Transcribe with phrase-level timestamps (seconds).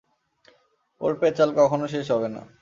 [1.01, 2.41] ওর পেঁচাল কখনও শেষ হবে না।